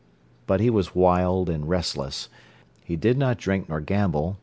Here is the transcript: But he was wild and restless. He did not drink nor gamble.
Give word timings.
But 0.47 0.61
he 0.61 0.71
was 0.71 0.95
wild 0.95 1.47
and 1.47 1.69
restless. 1.69 2.27
He 2.83 2.95
did 2.95 3.19
not 3.19 3.37
drink 3.37 3.69
nor 3.69 3.81
gamble. 3.81 4.39